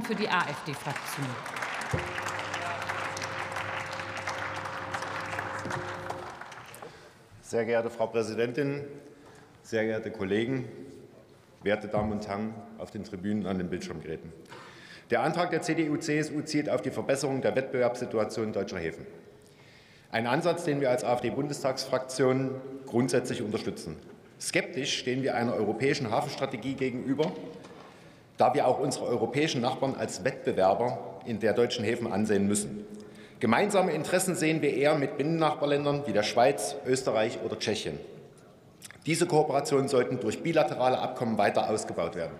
für 0.00 0.14
die 0.14 0.28
AfD-Fraktion. 0.28 1.26
Sehr 7.42 7.66
geehrte 7.66 7.90
Frau 7.90 8.06
Präsidentin, 8.06 8.84
sehr 9.62 9.84
geehrte 9.84 10.10
Kollegen, 10.10 10.66
werte 11.62 11.88
Damen 11.88 12.12
und 12.12 12.26
Herren 12.26 12.54
auf 12.78 12.90
den 12.90 13.04
Tribünen 13.04 13.46
an 13.46 13.58
den 13.58 13.68
Bildschirmgeräten. 13.68 14.32
Der 15.10 15.22
Antrag 15.22 15.50
der 15.50 15.60
CDU-CSU 15.60 16.40
zielt 16.40 16.70
auf 16.70 16.80
die 16.80 16.90
Verbesserung 16.90 17.42
der 17.42 17.54
Wettbewerbssituation 17.54 18.54
deutscher 18.54 18.78
Häfen. 18.78 19.06
Ein 20.10 20.26
Ansatz, 20.26 20.64
den 20.64 20.80
wir 20.80 20.88
als 20.88 21.04
AfD-Bundestagsfraktion 21.04 22.60
grundsätzlich 22.86 23.42
unterstützen. 23.42 23.96
Skeptisch 24.40 24.98
stehen 24.98 25.22
wir 25.22 25.34
einer 25.34 25.54
europäischen 25.54 26.10
Hafenstrategie 26.10 26.74
gegenüber, 26.74 27.32
da 28.36 28.54
wir 28.54 28.66
auch 28.66 28.78
unsere 28.78 29.06
europäischen 29.06 29.60
Nachbarn 29.60 29.94
als 29.94 30.24
Wettbewerber 30.24 30.98
in 31.26 31.40
der 31.40 31.52
deutschen 31.52 31.84
Häfen 31.84 32.12
ansehen 32.12 32.46
müssen. 32.46 32.84
Gemeinsame 33.40 33.92
Interessen 33.92 34.34
sehen 34.34 34.62
wir 34.62 34.72
eher 34.72 34.94
mit 34.94 35.18
Binnennachbarländern 35.18 36.06
wie 36.06 36.12
der 36.12 36.22
Schweiz, 36.22 36.76
Österreich 36.86 37.40
oder 37.44 37.58
Tschechien. 37.58 37.98
Diese 39.04 39.26
Kooperationen 39.26 39.88
sollten 39.88 40.20
durch 40.20 40.42
bilaterale 40.42 40.98
Abkommen 40.98 41.38
weiter 41.38 41.68
ausgebaut 41.68 42.14
werden. 42.14 42.34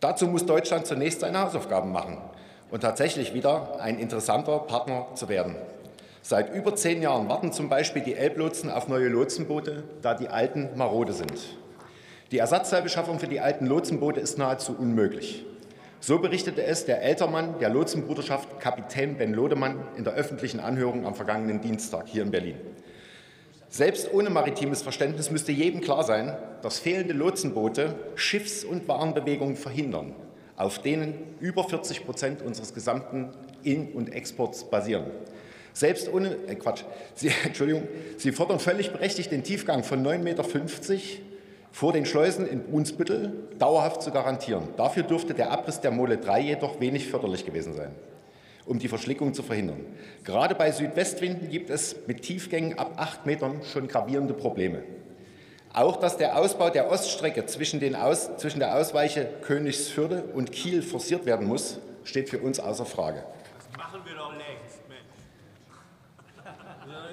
Dazu 0.00 0.26
muss 0.26 0.44
Deutschland 0.44 0.86
zunächst 0.86 1.20
seine 1.20 1.40
Hausaufgaben 1.42 1.92
machen 1.92 2.18
und 2.72 2.80
tatsächlich 2.80 3.34
wieder 3.34 3.80
ein 3.80 3.98
interessanter 3.98 4.58
Partner 4.58 5.06
zu 5.14 5.28
werden. 5.28 5.54
Seit 6.22 6.52
über 6.52 6.74
zehn 6.74 7.02
Jahren 7.02 7.28
warten 7.28 7.52
zum 7.52 7.68
Beispiel 7.68 8.02
die 8.02 8.14
Elblotsen 8.14 8.70
auf 8.70 8.88
neue 8.88 9.08
Lotsenboote, 9.08 9.84
da 10.02 10.14
die 10.14 10.28
alten 10.28 10.70
marode 10.76 11.12
sind. 11.12 11.56
Die 12.32 12.38
Ersatzteilbeschaffung 12.38 13.18
für 13.18 13.26
die 13.26 13.40
alten 13.40 13.66
Lotsenboote 13.66 14.18
ist 14.18 14.38
nahezu 14.38 14.74
unmöglich. 14.74 15.44
So 16.00 16.18
berichtete 16.18 16.64
es 16.64 16.86
der 16.86 17.02
Ältermann 17.02 17.58
der 17.58 17.68
Lotsenbruderschaft 17.68 18.58
Kapitän 18.58 19.18
Ben 19.18 19.34
Lodemann 19.34 19.86
in 19.98 20.04
der 20.04 20.14
öffentlichen 20.14 20.58
Anhörung 20.58 21.04
am 21.04 21.14
vergangenen 21.14 21.60
Dienstag 21.60 22.08
hier 22.08 22.22
in 22.22 22.30
Berlin. 22.30 22.56
Selbst 23.68 24.10
ohne 24.14 24.30
maritimes 24.30 24.80
Verständnis 24.80 25.30
müsste 25.30 25.52
jedem 25.52 25.82
klar 25.82 26.04
sein, 26.04 26.34
dass 26.62 26.78
fehlende 26.78 27.12
Lotsenboote 27.12 27.96
Schiffs- 28.14 28.64
und 28.64 28.88
Warenbewegungen 28.88 29.56
verhindern, 29.56 30.14
auf 30.56 30.78
denen 30.78 31.36
über 31.38 31.64
40 31.64 32.06
Prozent 32.06 32.40
unseres 32.40 32.72
gesamten 32.72 33.28
In- 33.62 33.92
und 33.92 34.10
Exports 34.10 34.64
basieren. 34.64 35.04
Selbst 35.74 36.10
ohne 36.10 36.36
äh 36.46 36.54
Quatsch, 36.54 36.84
Sie, 37.14 37.30
Entschuldigung, 37.44 37.86
Sie 38.16 38.32
fordern 38.32 38.58
völlig 38.58 38.90
berechtigt 38.90 39.30
den 39.30 39.44
Tiefgang 39.44 39.84
von 39.84 40.02
9,50 40.02 40.18
Meter 40.18 40.44
vor 41.72 41.92
den 41.92 42.04
Schleusen 42.04 42.46
in 42.46 42.62
Brunsbüttel 42.64 43.32
dauerhaft 43.58 44.02
zu 44.02 44.10
garantieren. 44.10 44.68
Dafür 44.76 45.02
dürfte 45.02 45.34
der 45.34 45.50
Abriss 45.50 45.80
der 45.80 45.90
Mole 45.90 46.18
3 46.18 46.40
jedoch 46.40 46.78
wenig 46.80 47.08
förderlich 47.08 47.46
gewesen 47.46 47.74
sein, 47.74 47.92
um 48.66 48.78
die 48.78 48.88
Verschlickung 48.88 49.32
zu 49.32 49.42
verhindern. 49.42 49.80
Gerade 50.22 50.54
bei 50.54 50.70
Südwestwinden 50.70 51.48
gibt 51.48 51.70
es 51.70 51.96
mit 52.06 52.22
Tiefgängen 52.22 52.78
ab 52.78 52.92
acht 52.96 53.26
Metern 53.26 53.62
schon 53.64 53.88
gravierende 53.88 54.34
Probleme. 54.34 54.82
Auch 55.72 55.96
dass 55.96 56.18
der 56.18 56.38
Ausbau 56.38 56.68
der 56.68 56.90
Oststrecke 56.90 57.46
zwischen, 57.46 57.94
Aus, 57.96 58.36
zwischen 58.36 58.60
der 58.60 58.76
Ausweiche 58.76 59.26
Königsförde 59.40 60.24
und 60.34 60.52
Kiel 60.52 60.82
forciert 60.82 61.24
werden 61.24 61.48
muss, 61.48 61.78
steht 62.04 62.28
für 62.28 62.38
uns 62.38 62.60
außer 62.60 62.84
Frage. 62.84 63.24
Das 63.56 63.78
machen 63.78 64.00
wir 64.04 64.14
doch 64.14 64.32
längst, 64.32 64.86
Mensch. 64.86 65.00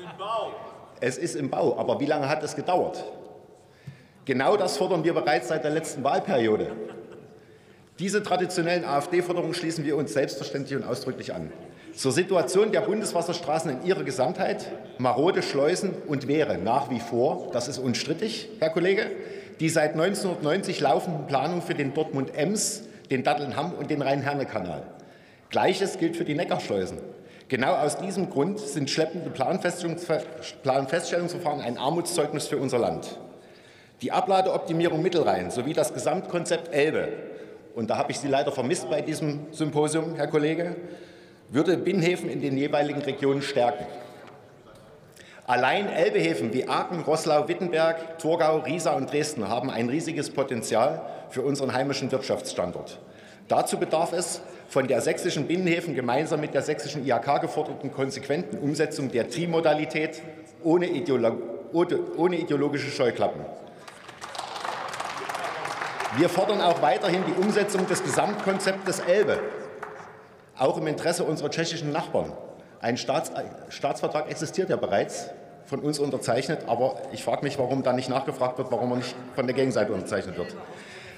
Im 0.04 0.18
Bau. 0.18 0.52
Es 1.00 1.18
ist 1.18 1.36
im 1.36 1.50
Bau, 1.50 1.78
aber 1.80 2.02
wie 2.02 2.06
lange 2.06 2.28
hat 2.28 2.44
es 2.44 2.54
gedauert? 2.54 3.06
Genau 4.25 4.58
das 4.58 4.78
fordern 4.78 5.03
wir 5.03 5.14
bereits 5.14 5.48
seit 5.48 5.64
der 5.64 5.72
letzten 5.72 6.03
Wahlperiode. 6.03 6.72
Diese 8.00 8.23
traditionellen 8.23 8.86
AfD-Forderungen 8.86 9.53
schließen 9.53 9.84
wir 9.84 9.98
uns 9.98 10.14
selbstverständlich 10.14 10.78
und 10.78 10.86
ausdrücklich 10.86 11.34
an. 11.34 11.52
Zur 11.94 12.14
Situation 12.14 12.72
der 12.72 12.80
Bundeswasserstraßen 12.81 13.72
in 13.72 13.84
ihrer 13.84 14.03
Gesamtheit, 14.03 14.72
marode 15.00 15.42
Schleusen 15.42 15.94
und 16.08 16.30
Wehre 16.30 16.58
nach 16.58 16.89
wie 16.89 17.02
vor, 17.02 17.49
das 17.52 17.67
ist 17.67 17.77
unstrittig, 17.77 18.48
Herr 18.60 18.70
Kollege, 18.70 19.08
die 19.60 19.67
seit 19.67 19.94
1990 19.94 20.80
laufenden 20.80 21.27
Planung 21.27 21.61
für 21.61 21.73
den 21.73 21.94
Dortmund-Ems, 21.94 22.83
den 23.11 23.23
Datteln-Hamm 23.23 23.73
und 23.73 23.89
den 23.89 24.02
Rhein-Herne-Kanal. 24.02 24.83
Gleiches 25.49 25.98
gilt 25.98 26.15
für 26.15 26.23
die 26.23 26.36
Neckarschleusen. 26.36 26.99
Genau 27.49 27.73
aus 27.73 27.98
diesem 27.98 28.30
Grund 28.30 28.60
sind 28.60 28.89
schleppende 28.89 29.30
Planfeststellungsverfahren 29.32 31.60
ein 31.60 31.77
Armutszeugnis 31.77 32.48
für 32.48 32.58
unser 32.58 32.77
Land 32.77 33.20
die 34.02 34.11
Abladeoptimierung 34.11 35.02
Mittelrhein 35.02 35.52
sowie 35.52 35.73
das 35.73 35.93
Gesamtkonzept 35.93 36.73
Elbe, 36.73 37.10
und 37.76 37.89
da 37.89 37.98
habe 37.98 38.11
ich 38.11 38.20
Sie 38.20 38.27
leider 38.27 38.52
vermisst 38.52 38.89
bei 38.89 39.02
diesem 39.02 39.48
Symposium, 39.52 40.15
Herr 40.15 40.27
Kollege, 40.27 40.76
würde 41.49 41.77
Binnenhäfen 41.77 42.30
in 42.30 42.42
den 42.42 42.58
jeweiligen 42.58 43.02
Regionen 43.02 43.42
stärken. 43.42 43.86
Allein 45.48 45.89
Elbehäfen 45.89 46.54
wie 46.54 46.67
Aachen, 46.67 47.02
Roßlau, 47.02 47.48
Wittenberg, 47.48 48.20
Torgau, 48.20 48.59
Riesa 48.59 48.92
und 48.92 49.11
Dresden 49.11 49.48
haben 49.49 49.71
ein 49.71 49.89
riesiges 49.89 50.30
Potenzial 50.30 51.02
für 51.30 51.42
unseren 51.42 51.73
heimischen 51.73 52.11
Wirtschaftsstandort. 52.11 52.99
Dazu 53.48 53.80
bedarf 53.80 54.14
es 54.14 54.42
von 54.67 54.88
der 54.88 55.02
sächsischen 55.02 55.48
Binnenhäfen 55.48 55.95
gemeinsam 55.95 56.39
mit 56.39 56.54
der 56.54 56.61
sächsischen 56.61 57.04
IHK 57.04 57.42
geforderten 57.42 57.92
konsequenten 57.92 58.59
Umsetzung 58.59 59.09
der 59.09 59.27
Trimodalität 59.27 60.21
ohne, 60.64 60.86
Ideolo 60.86 61.36
ohne 61.73 62.36
ideologische 62.36 62.92
Scheuklappen. 62.92 63.42
Wir 66.17 66.27
fordern 66.27 66.59
auch 66.59 66.81
weiterhin 66.81 67.23
die 67.27 67.39
Umsetzung 67.39 67.86
des 67.87 68.03
Gesamtkonzeptes 68.03 68.99
Elbe, 68.99 69.39
auch 70.58 70.77
im 70.77 70.87
Interesse 70.87 71.23
unserer 71.23 71.52
tschechischen 71.52 71.92
Nachbarn. 71.92 72.33
Ein 72.81 72.97
Staats 72.97 73.31
Staatsvertrag 73.70 74.30
existiert 74.30 74.70
ja 74.70 74.75
bereits, 74.75 75.30
von 75.65 75.81
uns 75.81 75.99
unterzeichnet, 75.99 76.61
aber 76.65 76.95
ich 77.11 77.23
frage 77.23 77.43
mich, 77.43 77.59
warum 77.59 77.83
da 77.83 77.93
nicht 77.93 78.09
nachgefragt 78.09 78.58
wird, 78.58 78.71
warum 78.71 78.92
er 78.92 78.97
nicht 78.97 79.15
von 79.36 79.45
der 79.45 79.55
Gegenseite 79.55 79.93
unterzeichnet 79.93 80.36
wird. 80.36 80.55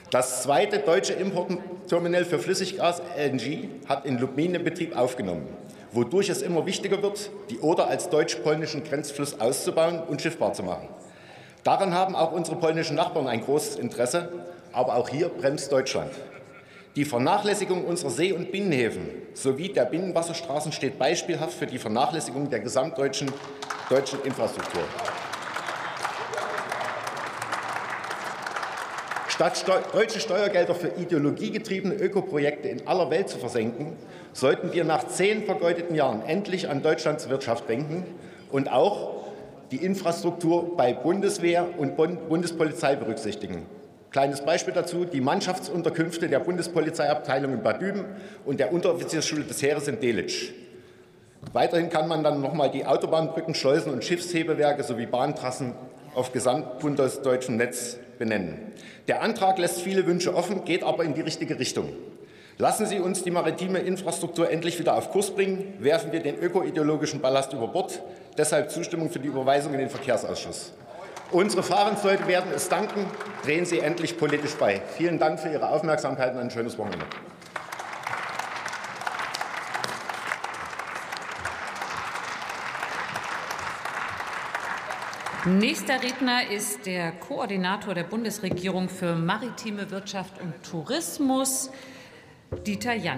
Das 0.09 0.43
zweite 0.43 0.79
deutsche 0.79 1.13
Importterminal 1.13 2.25
für 2.25 2.37
Flüssiggas 2.37 3.01
LNG 3.17 3.69
hat 3.87 4.05
in 4.05 4.19
Lubmin 4.19 4.51
den 4.51 4.65
Betrieb 4.65 4.97
aufgenommen, 4.97 5.47
wodurch 5.93 6.27
es 6.27 6.41
immer 6.41 6.65
wichtiger 6.65 7.01
wird, 7.01 7.31
die 7.49 7.59
Oder 7.59 7.87
als 7.87 8.09
deutsch-polnischen 8.09 8.83
Grenzfluss 8.83 9.39
auszubauen 9.39 10.03
und 10.03 10.21
schiffbar 10.21 10.51
zu 10.51 10.63
machen. 10.63 10.89
Daran 11.63 11.93
haben 11.93 12.15
auch 12.15 12.31
unsere 12.31 12.57
polnischen 12.57 12.95
Nachbarn 12.95 13.27
ein 13.27 13.41
großes 13.41 13.75
Interesse, 13.75 14.29
aber 14.73 14.95
auch 14.95 15.09
hier 15.09 15.29
bremst 15.29 15.71
Deutschland. 15.71 16.11
Die 16.95 17.05
Vernachlässigung 17.05 17.85
unserer 17.85 18.09
See- 18.09 18.33
und 18.33 18.51
Binnenhäfen 18.51 19.07
sowie 19.33 19.69
der 19.69 19.85
Binnenwasserstraßen 19.85 20.71
steht 20.71 20.97
beispielhaft 20.97 21.53
für 21.53 21.67
die 21.67 21.77
Vernachlässigung 21.77 22.49
der 22.49 22.59
gesamtdeutschen 22.59 23.31
deutschen 23.89 24.21
Infrastruktur. 24.23 24.81
Statt 29.27 29.65
deutsche 29.93 30.19
Steuergelder 30.19 30.75
für 30.75 30.89
ideologiegetriebene 30.89 31.95
Ökoprojekte 31.95 32.67
in 32.67 32.87
aller 32.87 33.09
Welt 33.09 33.29
zu 33.29 33.37
versenken, 33.37 33.95
sollten 34.33 34.73
wir 34.73 34.83
nach 34.83 35.07
zehn 35.07 35.45
vergeudeten 35.45 35.95
Jahren 35.95 36.23
endlich 36.25 36.69
an 36.69 36.81
Deutschlands 36.81 37.29
Wirtschaft 37.29 37.69
denken 37.69 38.05
und 38.51 38.71
auch 38.71 39.20
die 39.71 39.77
Infrastruktur 39.77 40.75
bei 40.75 40.93
Bundeswehr 40.93 41.67
und 41.77 41.95
Bundespolizei 41.95 42.95
berücksichtigen. 42.95 43.65
Kleines 44.11 44.41
Beispiel 44.41 44.73
dazu, 44.73 45.05
die 45.05 45.21
Mannschaftsunterkünfte 45.21 46.27
der 46.27 46.39
Bundespolizeiabteilung 46.39 47.53
in 47.53 47.63
Bad 47.63 47.81
Düben 47.81 48.03
und 48.45 48.59
der 48.59 48.73
Unteroffiziersschule 48.73 49.43
des 49.43 49.61
Heeres 49.61 49.87
in 49.87 50.01
Delitzsch. 50.01 50.51
Weiterhin 51.53 51.89
kann 51.89 52.09
man 52.09 52.21
dann 52.21 52.41
noch 52.41 52.53
mal 52.53 52.69
die 52.69 52.85
Autobahnbrücken, 52.85 53.55
Schleusen 53.55 53.93
und 53.93 54.03
Schiffshebewerke 54.03 54.83
sowie 54.83 55.05
Bahntrassen 55.05 55.73
auf 56.13 56.33
gesamtbundesdeutschem 56.33 57.55
Netz 57.55 57.97
benennen. 58.19 58.73
Der 59.07 59.21
Antrag 59.21 59.57
lässt 59.57 59.81
viele 59.81 60.05
Wünsche 60.05 60.35
offen, 60.35 60.65
geht 60.65 60.83
aber 60.83 61.05
in 61.05 61.13
die 61.13 61.21
richtige 61.21 61.57
Richtung. 61.57 61.89
Lassen 62.61 62.85
Sie 62.85 62.99
uns 62.99 63.23
die 63.23 63.31
maritime 63.31 63.79
Infrastruktur 63.79 64.51
endlich 64.51 64.77
wieder 64.77 64.95
auf 64.95 65.09
Kurs 65.09 65.31
bringen. 65.31 65.73
Werfen 65.79 66.11
wir 66.11 66.19
den 66.19 66.37
ökoideologischen 66.37 67.19
Ballast 67.19 67.53
über 67.53 67.67
Bord. 67.67 68.03
Deshalb 68.37 68.69
Zustimmung 68.69 69.09
für 69.09 69.17
die 69.17 69.29
Überweisung 69.29 69.73
in 69.73 69.79
den 69.79 69.89
Verkehrsausschuss. 69.89 70.71
Unsere 71.31 71.63
Fahrensleute 71.63 72.27
werden 72.27 72.51
es 72.55 72.69
danken. 72.69 73.07
Drehen 73.43 73.65
Sie 73.65 73.79
endlich 73.79 74.15
politisch 74.15 74.53
bei. 74.53 74.79
Vielen 74.95 75.17
Dank 75.17 75.39
für 75.39 75.49
Ihre 75.49 75.69
Aufmerksamkeit 75.69 76.33
und 76.35 76.39
ein 76.39 76.51
schönes 76.51 76.77
Wochenende. 76.77 77.03
Nächster 85.45 86.03
Redner 86.03 86.47
ist 86.47 86.85
der 86.85 87.11
Koordinator 87.13 87.95
der 87.95 88.03
Bundesregierung 88.03 88.87
für 88.87 89.15
maritime 89.15 89.89
Wirtschaft 89.89 90.39
und 90.39 90.53
Tourismus, 90.69 91.71
Dieter 92.57 92.93
Janne. 92.93 93.09